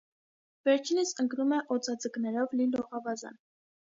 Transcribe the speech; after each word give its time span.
Վերջինս 0.69 1.11
ընկնում 1.23 1.53
է 1.57 1.59
օձաձկներով 1.75 2.57
լի 2.63 2.67
լողավազան։ 2.77 3.37